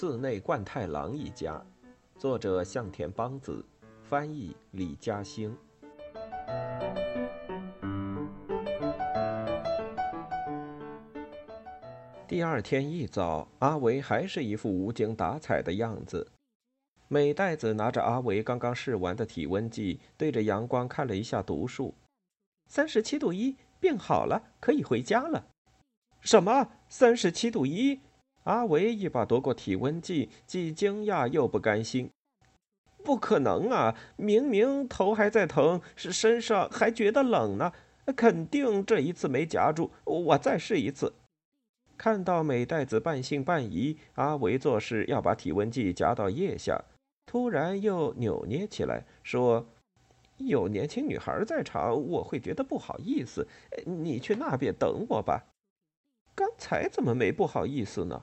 [0.00, 1.62] 寺内贯太郎一家，
[2.16, 3.62] 作者向田邦子，
[4.02, 5.54] 翻译李嘉兴。
[12.26, 16.26] 第二天一早，阿维还是一副无精打采的样子。
[17.08, 21.94] 美代子拿着阿维刚刚试完的体温计，对着阳光看了一下读数，
[22.68, 25.48] 三十七度一，病好了，可以回家了。
[26.22, 26.70] 什么？
[26.88, 28.00] 三十七度一？
[28.44, 32.10] 阿维一把夺过体温计，既惊讶又不甘心。
[33.02, 33.96] 不可能啊！
[34.16, 37.72] 明明头还在疼，是身上还觉得冷呢。
[38.16, 41.14] 肯定这一次没夹住，我再试一次。
[41.96, 46.82] 看到美代子半信半疑，阿维做事要把体温计夹到腋下，
[47.26, 49.66] 突然又扭捏起来，说
[50.38, 53.46] ：“有年轻女孩在场，我会觉得不好意思。
[53.84, 55.44] 你去那边等我吧。”
[56.34, 58.22] 刚才怎么没不好意思呢？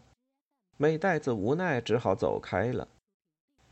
[0.77, 2.87] 美代子无奈，只好走开了。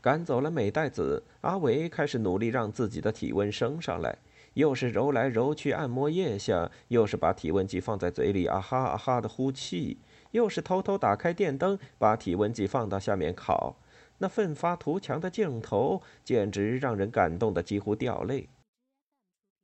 [0.00, 4.18] 赶走了美代子，阿维开始努力让自己的体温升上来，
[4.54, 9.98] 又是揉来揉去按摩腋下，又是把体温计放在嘴里啊哈啊哈的呼气，
[10.30, 13.76] 又是偷偷打开电灯把体温计放到下面烤。
[14.18, 18.48] 那奋发图强的镜头，简直让人感动的几乎掉泪。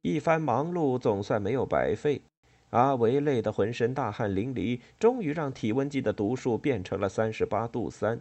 [0.03, 2.23] 一番忙碌总算没有白费。
[2.73, 8.21] 阿维累得浑身大汗淋漓，终于让体温计的读数变成了三十八度三。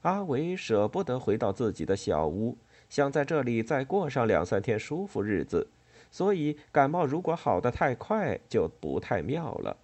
[0.00, 2.56] 阿维舍不得回到自己的小屋，
[2.88, 5.68] 想在这里再过上两三天舒服日子，
[6.10, 9.76] 所以感冒如果好的太快就不太妙了。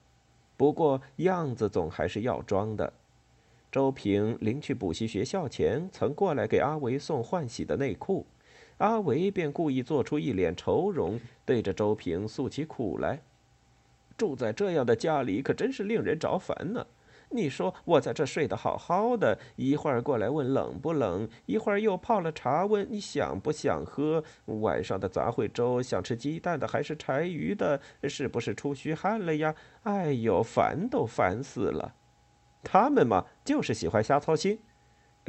[0.56, 2.91] 不过样子总还是要装的。
[3.70, 8.25] 周平临去补习学校前，曾过来给阿维送换洗的内裤，
[8.78, 13.20] 阿维便故意做出一脸愁容，对着周平诉起苦来。
[14.20, 16.86] 住在这样的家里可真是令人着烦呢。
[17.30, 24.22] 你说我在这睡得好好的，一会儿过来问冷不冷，一会儿又泡了茶问你想不想喝。
[24.44, 27.80] 晚上的杂烩粥，想吃鸡蛋的还是柴鱼的？
[28.03, 29.54] 是不是出虚汗了呀？
[29.84, 31.94] 哎呦，烦都烦死了。
[32.62, 34.59] 他们嘛，就是喜欢瞎操心，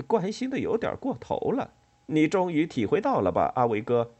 [0.05, 1.71] 关心的有点过头了。
[2.07, 4.11] 你终于体会到了吧，阿维哥？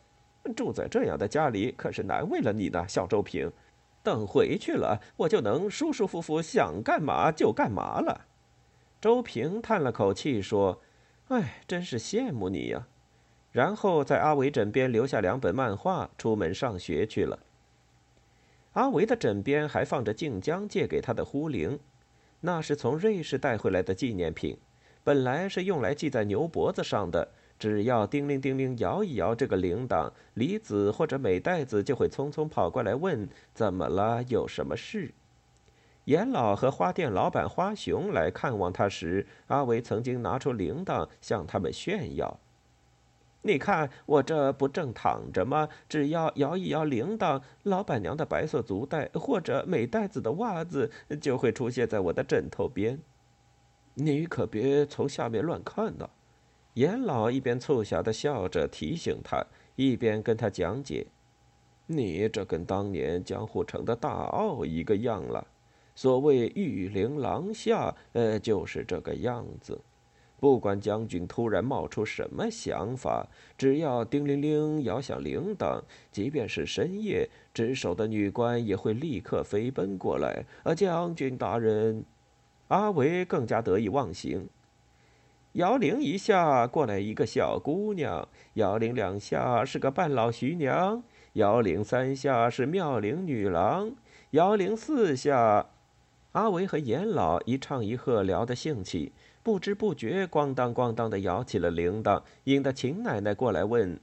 [0.55, 3.51] 住在这样的家里可是难为了你呢，小周平。
[4.03, 8.25] 等回去了，我就能舒舒服服想干嘛就干嘛了。
[8.99, 10.81] 周平叹了口气说
[11.29, 12.87] ：“哎，真是羡慕你呀。”
[13.51, 17.39] 然后在阿伟枕边留下两本漫画，出门上学去了。
[18.73, 21.77] 阿维的枕边还放着静江借给他的呼铃，
[22.39, 24.57] 那是从瑞士带回来的纪念品，
[25.03, 27.29] 本来是用来系在牛脖子上的。
[27.61, 34.23] 只要叮铃叮铃摇一摇这个铃铛，李子或者美代子就会匆匆跑过来问：“怎么了？
[34.29, 35.13] 有什么事？”
[36.05, 42.39] 严老和花店老板花熊来看望他时，阿维曾经拿出铃铛向他们炫耀
[43.43, 45.69] ：“你看我这不正躺着吗？
[45.87, 50.89] 只要摇一摇铃铛，老板娘的白色足袋或者美袋子的袜子
[51.21, 52.97] 就会出现在我的枕头边。
[53.93, 56.09] 你可别从下面乱看呐。”
[56.75, 59.45] 严老一边促狭的笑着提醒他，
[59.75, 61.05] 一边跟他讲解
[61.85, 65.45] ：“你这跟当年江户城的大奥一个样了。
[65.93, 69.81] 所谓玉铃廊下，呃，就是这个样子。
[70.39, 73.27] 不管将军突然冒出什么想法，
[73.57, 80.45] 只要叮铃铃摇响铃铛，即便是深夜，值守的女官也会立刻飞奔过来。
[80.63, 82.05] 而将军大人，
[82.69, 84.47] 阿维更加得意忘形。”
[85.53, 91.01] 摇铃一下，过来一个小姑娘；摇铃两下，是个半老徐娘；
[91.33, 93.89] 摇铃三下，是妙龄女郎；
[94.31, 95.67] 摇铃四下，
[96.31, 99.11] 阿维和严老一唱一和，聊得兴起，
[99.43, 103.99] 不知不觉咣当咣当的摇起了铃铛，引得秦奶奶过来问：“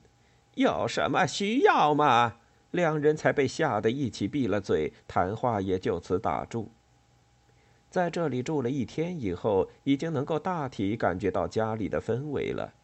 [0.56, 2.34] 有什么需要吗？”
[2.72, 6.70] 两人才被吓得一起闭了嘴，谈话也就此打住。
[7.90, 12.74] 在这里住了一天以后，已经能够大体感觉到家里的氛围了。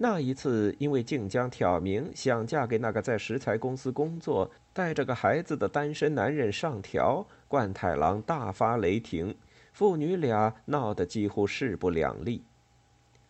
[0.00, 9.34] 那一次，因为静江挑明想嫁给那个在石材公司工作、带着个孩子的单身男人上条，冠太郎大发雷霆，
[9.72, 12.44] 父女俩闹得几乎势不两立。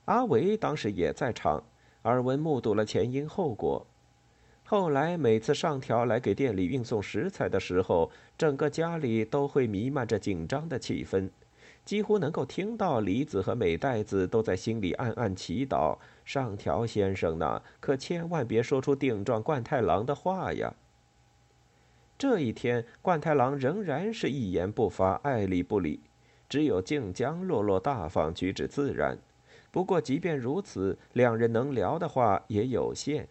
[0.05, 1.65] 阿维当时也在场，
[2.03, 3.87] 耳闻目睹了前因后果。
[4.71, 11.31] 后来每次上条来给店里运送食材的时候，整个家里都会弥漫着紧张的气氛，
[11.87, 20.75] 几乎能够听到李子和美代子都在心里暗暗祈祷：“上条先生呢，可千万别说出顶撞冠太郎的话呀。”
[22.19, 26.01] 这一天，冠太郎仍然是一言不发，爱理不理。
[26.47, 29.17] 只有静江落落大方，举止自然。
[29.71, 33.27] 不过，即便如此，两人能聊的话也有限。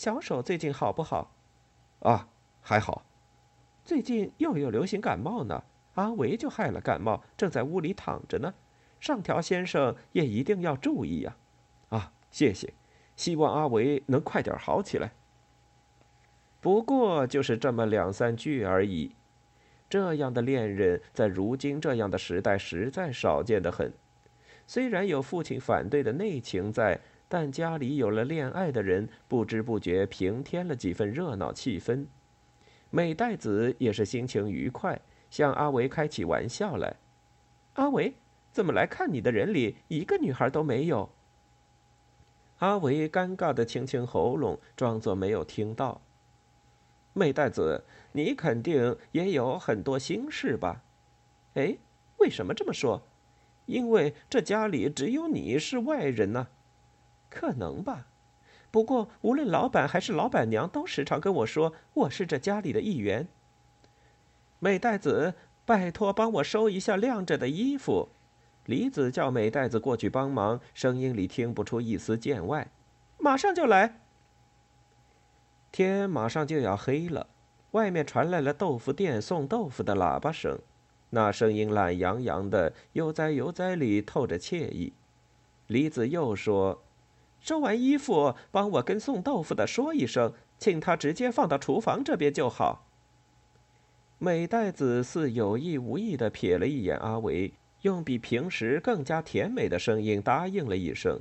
[0.00, 1.30] 小手最近好不好？
[1.98, 2.26] 啊，
[2.62, 3.04] 还好。
[3.84, 5.62] 最近又有流行感冒呢。
[5.92, 8.54] 阿维就害了感冒，正在屋里躺着呢。
[8.98, 11.36] 上条先生也一定要注意呀。
[11.90, 12.72] 啊，谢谢。
[13.14, 15.12] 希望阿维能快点好起来。
[16.62, 19.14] 不过就是这么两三句而已。
[19.90, 23.92] 这样的恋人，在如今这样的时代，实在少见的很。
[24.66, 26.98] 虽然有父亲反对的内情在，
[27.32, 32.06] 但家里有了恋爱的人，不知不觉平添了几分热闹气氛。
[32.90, 35.00] 美代子也是心情愉快，
[35.30, 36.96] 向阿维开起玩笑来
[37.74, 38.14] ：“阿维，
[38.50, 41.08] 怎么来看你的人里一个女孩都没有？”
[42.58, 46.00] 阿维尴尬的清清喉咙，装作没有听到。
[47.12, 50.82] 美代子，你肯定也有很多心事吧？
[51.54, 51.78] 哎，
[52.18, 53.00] 为什么这么说？
[53.66, 56.48] 因为这家里只有你是外人呢，
[57.30, 58.08] 可能吧。
[58.70, 63.26] 不过无论老板还是老板娘，都时常跟我说我是这家里的一员。
[64.58, 65.34] 美代子，
[65.64, 68.10] 拜托帮我收一下晾着的衣服。
[68.66, 72.70] 李子叫美代子过去帮忙，声音里听不出一丝见外。
[73.18, 74.00] 马上就来。
[75.72, 77.28] 天马上就要黑了，
[77.72, 80.58] 外面传来了豆腐店送豆腐的喇叭声。
[81.10, 84.92] 那声音懒洋洋的，悠哉悠哉里透着惬意。
[85.66, 86.82] 李子又说
[87.40, 92.86] ：“收完衣服，帮我跟送豆腐的说一声，请他直接放到厨房这边就好。”
[94.18, 101.18] 美代子似有意无意的瞥了一眼阿维，用比平时更加甜美的声音答应了一声，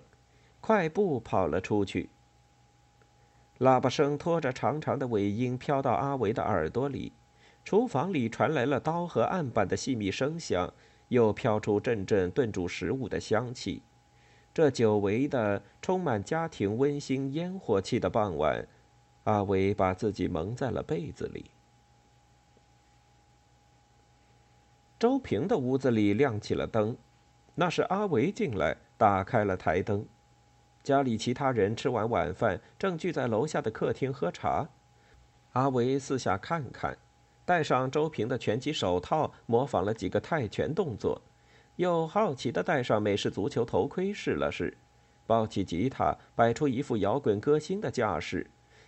[0.60, 2.10] 快步跑了出去。
[3.60, 7.14] 喇叭声拖着长长的尾音飘到阿维的耳朵里。
[7.66, 10.74] 厨房里传来了刀和案板的细密声响，
[11.10, 13.84] 又飘出阵阵炖煮食物的香气。
[14.54, 18.68] 这久违的、充满家庭温馨烟火气的傍晚，
[19.24, 21.52] 阿维把自己蒙在了被子里。
[24.98, 26.98] 周平的屋子里亮起了灯，
[27.56, 30.06] 那是阿维进来打开了台灯。
[30.84, 34.68] 家里其他人吃完晚饭，正聚在楼下的客厅喝茶。
[35.54, 36.98] 阿维四下看看。
[37.46, 41.20] 戴上周平的拳击手套，模仿了几个泰拳动作，
[41.80, 44.76] 又好奇地戴上美式足球头盔试了试，
[45.26, 48.46] 抱起吉他，摆出一副摇滚歌星的架势，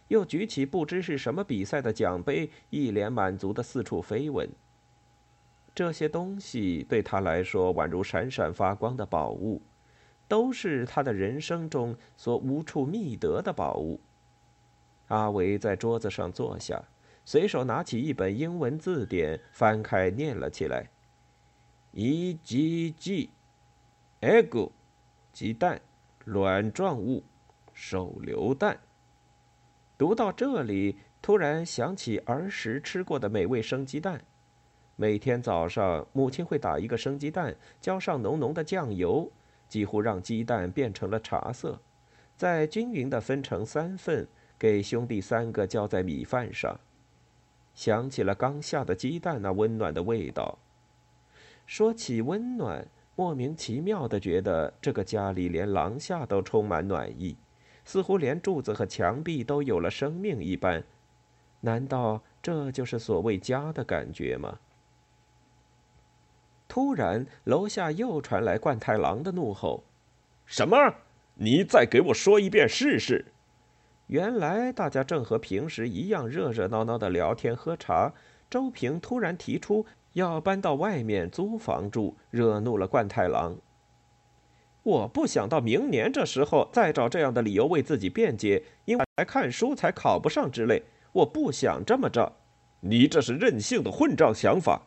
[0.09, 4.49] 又举起不知是什么比赛的奖杯，一脸满足地四处飞吻。
[5.73, 9.61] 这些东西对他来说宛如闪闪发光的宝物，
[10.27, 14.01] 都是他的人生中所无处觅得的宝物。
[15.07, 16.83] 阿维在桌子上坐下。
[17.23, 20.89] 随手拿起一本英文字典，翻开念了起来
[21.91, 24.71] ：“e g g，egg，
[25.33, 25.81] 鸡蛋，
[26.25, 27.23] 卵状物，
[27.73, 28.79] 手榴弹。”
[29.97, 34.21] 读到这里，突然想起儿时吃过的美味生鸡蛋。
[34.95, 39.31] 每天早上，母亲会打一个生鸡蛋，浇上浓浓的酱油，
[39.67, 41.79] 几乎让鸡蛋变成了茶色，
[42.35, 44.27] 再均匀地分成三份，
[44.57, 46.79] 给兄弟三个浇在米饭上。
[47.73, 50.57] 想起了刚下的鸡蛋那温暖的味道。
[51.71, 52.85] 说起温暖，
[53.15, 57.37] 莫名其妙的觉得这个家里连廊下都充满暖意，
[57.85, 60.83] 似乎连柱子和墙壁都有了生命一般。
[61.61, 64.59] 难道这就是所谓家的感觉吗？
[66.67, 69.85] 突然，楼下又传来冠太郎的怒吼
[70.45, 70.95] ：“什么？
[71.35, 73.27] 你再给我说一遍试试！”
[74.07, 78.11] 原来大家正和平时一样热热闹闹的聊天喝茶。
[78.49, 83.57] 周平突然提出要搬到外面租房住，惹怒了冠太郎。
[84.83, 90.83] 我不想到明年这时候再找这样的理由为自己辩解，因为来看书才考不上之类。
[91.11, 92.33] 我不想这么着。
[92.83, 94.81] 你这是任性的混账想法。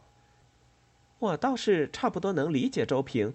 [1.20, 3.32] 我倒是差不多能理解周平，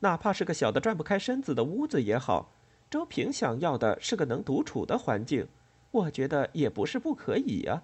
[0.00, 2.52] 哪怕是个小的转不开身子的屋子也好。
[2.90, 5.48] 周平想要的是个能独处的环境，
[5.90, 7.82] 我觉得也不是不可以呀。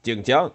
[0.00, 0.50] 静江，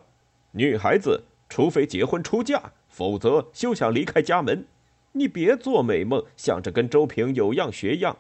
[0.54, 4.66] 女孩子除非结婚出嫁，否则休想离开家门。
[5.12, 8.16] 你别做美梦，想着跟周平有样学样。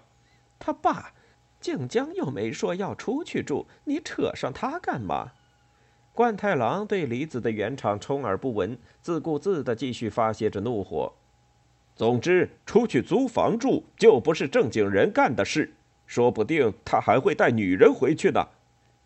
[0.59, 1.13] 他爸，
[1.61, 5.31] 静江又没说要出去住，你扯上他干嘛？
[6.11, 11.13] 冠太郎对李子的圆场充耳不闻，自顾自地继续发泄着怒火。
[11.95, 15.73] 总之，出去租房住就不是正经人干的事，
[16.05, 18.49] 说不定他还会带女人回去呢。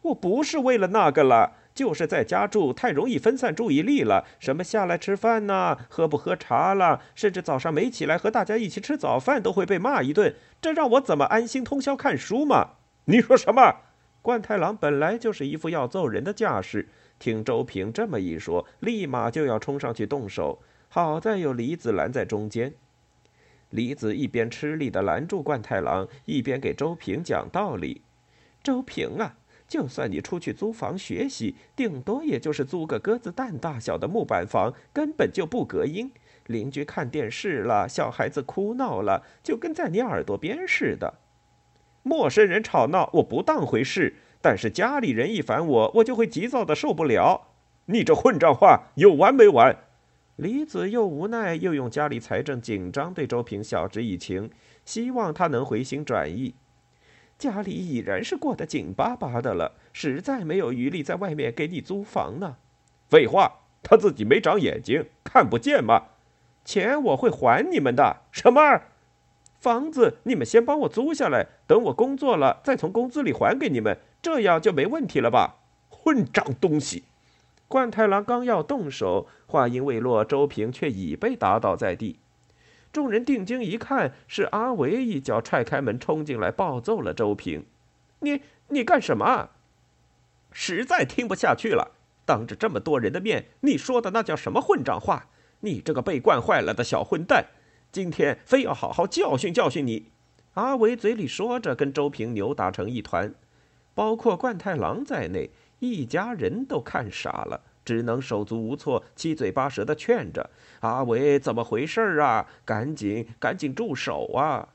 [0.02, 12.70] 我不是为了那个了，就是在家住太容易分散注意力了，什么下来吃饭呐，喝不喝茶了，甚至早上没起来和大家一起吃早饭都会被骂一顿，这让我怎么安心通宵看书嘛？
[13.06, 13.82] 你说什么？
[14.22, 16.88] 冠太郎本来就是一副要揍人的架势，
[17.20, 20.64] 听周平这么一说，立马就要冲上去动手。
[20.88, 22.74] 好在有李子拦在中间，
[23.70, 28.02] 李子一边吃力地拦住冠太郎，一边给周平讲道理
[28.64, 29.36] ：“周平啊，
[29.68, 36.12] 就算你出去租房学习，顶多也就是租个鸽子蛋大小的木板房，根本就不隔音。
[36.46, 41.16] 邻居看电视了，小孩子哭闹了，就跟在你耳朵边似的。”
[42.04, 47.48] 陌生人吵闹，我不当回事；但是家里人一烦我，我就会急躁的受不了。
[47.86, 49.76] 你这混账话有完没完？
[50.36, 54.52] 李子又无奈又用家里财政紧张对周平晓之以情，
[54.86, 56.54] 希望他能回心转意。
[57.38, 62.58] 家里已然是过得紧巴巴的了，实在没有余力在外面给你租房呢。
[63.08, 66.04] 废话，他自己没长眼睛，看不见吗？
[66.64, 68.22] 钱我会还你们的。
[68.32, 68.82] 什么？
[69.60, 75.58] 房子你们先帮我租下来，等我工作了再从工资里还给你们，这样就没问题了吧？
[75.90, 77.04] 混账东西！
[77.68, 82.20] 冠太郎刚要动手，话音未落，周平却已被打倒在地。
[82.96, 87.66] 众人定睛一看，是阿维一脚踹开门冲进来，暴揍了周平。
[88.20, 89.50] 你你干什么？
[90.54, 91.92] 实在听不下去了，
[92.26, 95.28] 当着这么多人的面，你说的那叫什么混账话？
[95.60, 97.48] 你这个被惯坏了的小混蛋！
[97.92, 100.06] 今天非要好好教训教训你！
[100.54, 103.36] 阿维嘴里说着，跟周平扭打成一团，
[103.94, 105.50] 包括冠太郎在内，
[105.80, 110.50] 一家人都看傻了，只能手足无措，七嘴八舌的劝着
[110.82, 112.48] 阿维：“怎么回事啊？
[112.66, 114.70] 赶紧赶紧住手啊！”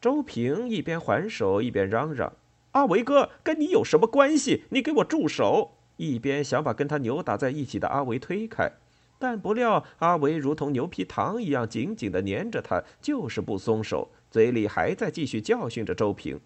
[0.00, 2.34] 周平一边还手，一边嚷嚷
[2.72, 4.64] ：“阿维哥，跟你有什么关系？
[4.70, 8.70] 你给我住手！”一边想把跟他扭打在一起的阿维推开。
[9.18, 16.38] 但不料阿维如同牛皮糖一样紧紧地粘着他，就是不松手，嘴里还在继续教训着周平：“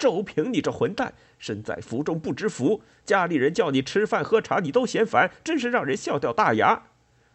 [0.00, 6.84] 周平，你这混蛋，身在福中不知福，家里人叫你吃饭喝茶，你都嫌烦，真是让人笑掉大牙。”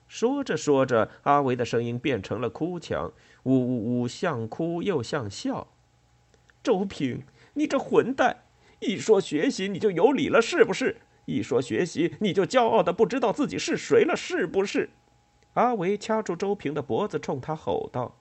[0.10, 5.68] 说着说着，阿维的声音变成了哭腔，呜呜呜，像哭又像笑。
[6.64, 7.22] 周平，
[7.54, 8.46] 你这混蛋，
[8.80, 10.98] 一说学习你就有理了，是不是？
[11.26, 14.90] 一说学习，你就骄傲的不知道自己是谁了，是不是？
[15.54, 18.18] 阿维掐住周平的脖子，冲他吼道：“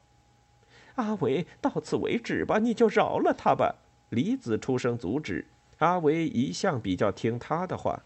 [0.97, 3.77] 阿维，到此为止吧，你就饶了他吧。”
[4.15, 5.47] 李子出声阻止。
[5.79, 8.05] 阿维一向比较听他的话，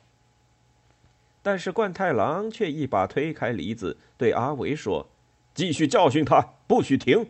[1.42, 5.06] 但是冠太郎却一把推开李子，对阿维说
[5.54, 7.28] ：“继续教训他，不许停。”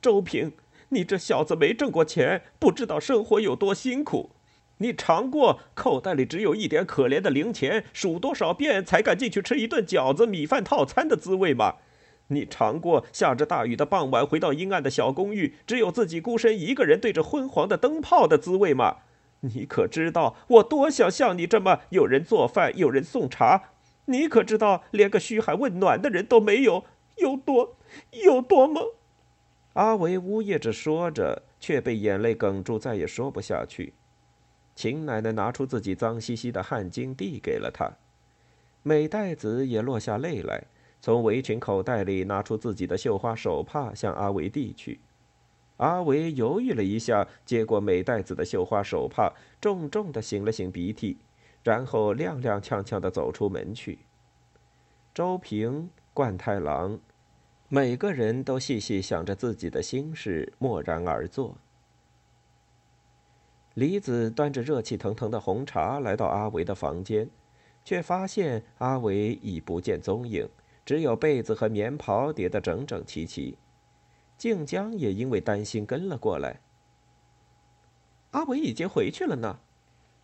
[0.00, 0.52] 周平，
[0.90, 4.30] 你这小子没挣过钱，不知道生活有多辛苦。
[4.78, 11.76] 你尝过口袋里只有一点可怜的零钱，数多少遍才敢进去吃一顿饺子米饭套餐的滋味吗？
[12.28, 18.98] 你尝过下着大雨的傍晚回到阴暗的小公寓，只有自己孤身一个人对着昏黄的灯泡的滋味吗？
[19.40, 23.70] 你可知道我多想像你这么有人做饭，有人送茶？
[24.06, 26.84] 你可知道连个嘘寒问暖的人都没有，
[27.16, 27.76] 有多
[28.24, 28.94] 有多么？
[29.74, 33.92] 阿维呜咽着说着，却被眼泪哽住，再也说不下去。
[34.74, 37.92] 秦奶奶拿出自己脏兮兮的汗巾递给了他，
[38.82, 40.64] 美代子也落下泪来，
[41.00, 45.00] 从围裙口袋里拿出自己的绣花手帕向阿维递去。
[45.76, 51.18] 阿维犹豫了一下，接过美袋子的绣花手帕，重重的擤了擤鼻涕，
[51.62, 53.98] 然后踉踉跄跄的走出门去。
[55.12, 56.98] 周平、冠太郎，
[57.68, 61.56] 每个人都细细想着自己的心事，默然而坐。
[63.74, 67.28] 李子端着热气腾腾的红茶来到阿维的房间，
[67.84, 70.48] 却发现阿维已不见踪影，
[70.86, 73.58] 只有被子和棉袍叠得整整齐齐。
[74.38, 76.60] 静江也因为担心跟了过来。
[78.30, 79.58] 阿伟已经回去了呢，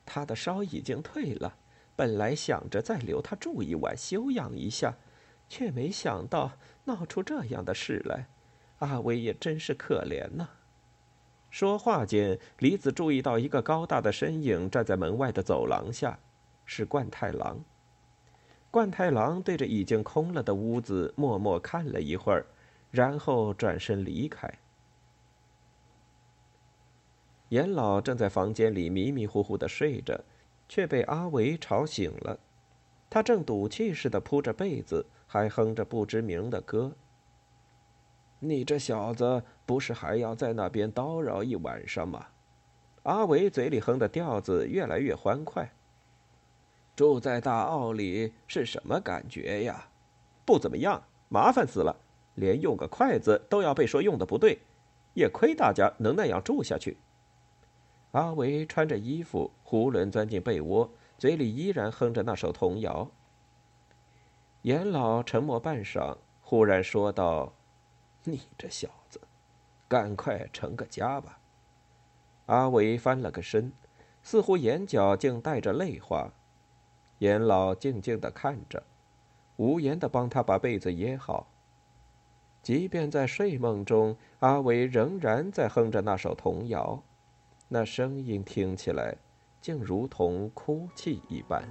[0.07, 1.57] 他的烧已经退了，
[1.97, 4.95] 本来想着再留他住一晚休养一下，
[5.49, 6.52] 却没想到
[6.85, 8.28] 闹出这样的事来。
[8.78, 10.49] 阿伟也真是可怜呐。
[11.50, 16.19] 说话间，李子注意到一个高大的身影站在门外的走廊下，
[16.64, 17.64] 是冠太郎。
[18.73, 22.47] 冠太郎对着已经空了的屋子默默看了一会儿，
[22.91, 24.50] 然后转身离开。
[27.50, 30.19] 严老正在房间里迷迷糊糊的睡着，
[30.71, 32.41] 却被阿维吵醒了。
[33.11, 36.93] 他正赌气似的铺着被子，还哼着不知名的歌。
[38.38, 42.29] 你这小子不是还要在那边叨扰一晚上吗？
[43.02, 45.71] 阿维嘴里哼的调子越来越欢快。
[47.02, 49.88] 住在大澳里是什么感觉呀？
[50.44, 51.97] 不怎么样，麻烦死了，
[52.37, 54.61] 连用个筷子都要被说用的不对。
[55.14, 56.97] 也亏大家能那样住下去。
[58.12, 63.11] 阿维穿着衣服，囫囵钻进被窝，嘴里依然哼着那首童谣。
[64.61, 67.52] 严老沉默半晌，忽然说道
[68.23, 69.21] ：“你这小子，
[69.88, 71.40] 赶快成个家吧。”
[72.47, 73.73] 阿维翻了个身，
[74.23, 76.30] 似乎眼角竟带着泪花。
[77.23, 78.83] 严老静静的看着，
[79.55, 81.47] 无言的帮他把被子掖好。
[82.64, 87.00] 即便在睡梦中，阿伟仍然在哼着那首童谣，
[87.69, 89.14] 那声音听起来，
[89.61, 91.62] 竟如同哭泣一般。